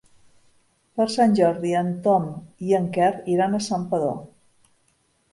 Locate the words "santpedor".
3.67-4.17